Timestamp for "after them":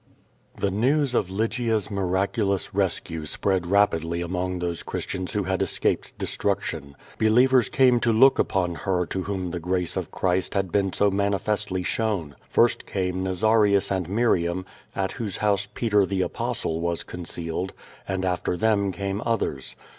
18.25-18.91